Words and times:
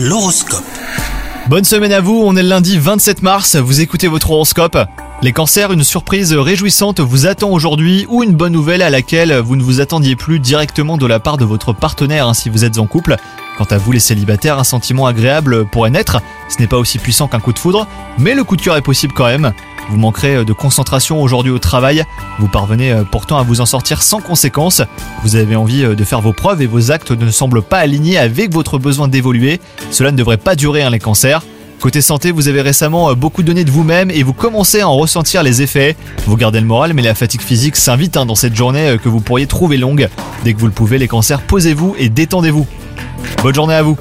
L'horoscope. 0.00 0.62
Bonne 1.48 1.64
semaine 1.64 1.90
à 1.90 2.00
vous, 2.00 2.22
on 2.24 2.36
est 2.36 2.42
le 2.44 2.48
lundi 2.48 2.78
27 2.78 3.20
mars, 3.22 3.56
vous 3.56 3.80
écoutez 3.80 4.06
votre 4.06 4.30
horoscope. 4.30 4.78
Les 5.22 5.32
cancers, 5.32 5.72
une 5.72 5.82
surprise 5.82 6.32
réjouissante 6.32 7.00
vous 7.00 7.26
attend 7.26 7.50
aujourd'hui 7.50 8.06
ou 8.08 8.22
une 8.22 8.36
bonne 8.36 8.52
nouvelle 8.52 8.82
à 8.82 8.90
laquelle 8.90 9.36
vous 9.38 9.56
ne 9.56 9.62
vous 9.64 9.80
attendiez 9.80 10.14
plus 10.14 10.38
directement 10.38 10.98
de 10.98 11.06
la 11.06 11.18
part 11.18 11.36
de 11.36 11.44
votre 11.44 11.72
partenaire 11.72 12.28
hein, 12.28 12.34
si 12.34 12.48
vous 12.48 12.64
êtes 12.64 12.78
en 12.78 12.86
couple. 12.86 13.16
Quant 13.56 13.64
à 13.64 13.76
vous 13.76 13.90
les 13.90 13.98
célibataires, 13.98 14.60
un 14.60 14.64
sentiment 14.64 15.06
agréable 15.06 15.66
pourrait 15.66 15.90
naître, 15.90 16.22
ce 16.48 16.60
n'est 16.60 16.68
pas 16.68 16.78
aussi 16.78 16.98
puissant 16.98 17.26
qu'un 17.26 17.40
coup 17.40 17.52
de 17.52 17.58
foudre, 17.58 17.88
mais 18.18 18.34
le 18.34 18.44
coup 18.44 18.54
de 18.54 18.62
cœur 18.62 18.76
est 18.76 18.82
possible 18.82 19.14
quand 19.14 19.26
même. 19.26 19.52
Vous 19.88 19.96
manquerez 19.96 20.44
de 20.44 20.52
concentration 20.52 21.22
aujourd'hui 21.22 21.50
au 21.50 21.58
travail, 21.58 22.04
vous 22.38 22.48
parvenez 22.48 22.92
euh, 22.92 23.04
pourtant 23.10 23.38
à 23.38 23.42
vous 23.42 23.62
en 23.62 23.66
sortir 23.66 24.02
sans 24.02 24.20
conséquence, 24.20 24.82
vous 25.22 25.36
avez 25.36 25.56
envie 25.56 25.82
euh, 25.82 25.94
de 25.94 26.04
faire 26.04 26.20
vos 26.20 26.34
preuves 26.34 26.60
et 26.60 26.66
vos 26.66 26.90
actes 26.90 27.10
ne 27.10 27.30
semblent 27.30 27.62
pas 27.62 27.78
alignés 27.78 28.18
avec 28.18 28.52
votre 28.52 28.78
besoin 28.78 29.08
d'évoluer, 29.08 29.60
cela 29.90 30.12
ne 30.12 30.16
devrait 30.16 30.36
pas 30.36 30.56
durer 30.56 30.82
hein, 30.82 30.90
les 30.90 30.98
cancers. 30.98 31.42
Côté 31.80 32.02
santé, 32.02 32.32
vous 32.32 32.48
avez 32.48 32.60
récemment 32.60 33.10
euh, 33.10 33.14
beaucoup 33.14 33.42
donné 33.42 33.64
de 33.64 33.70
vous-même 33.70 34.10
et 34.10 34.22
vous 34.22 34.34
commencez 34.34 34.80
à 34.80 34.88
en 34.88 34.96
ressentir 34.96 35.42
les 35.42 35.62
effets. 35.62 35.96
Vous 36.26 36.36
gardez 36.36 36.60
le 36.60 36.66
moral, 36.66 36.92
mais 36.92 37.02
la 37.02 37.14
fatigue 37.14 37.40
physique 37.40 37.76
s'invite 37.76 38.18
hein, 38.18 38.26
dans 38.26 38.34
cette 38.34 38.54
journée 38.54 38.98
que 39.02 39.08
vous 39.08 39.20
pourriez 39.20 39.46
trouver 39.46 39.78
longue. 39.78 40.08
Dès 40.44 40.52
que 40.52 40.58
vous 40.58 40.66
le 40.66 40.72
pouvez, 40.72 40.98
les 40.98 41.08
cancers, 41.08 41.40
posez-vous 41.40 41.94
et 41.98 42.10
détendez-vous. 42.10 42.66
Bonne 43.42 43.54
journée 43.54 43.74
à 43.74 43.82
vous 43.82 43.96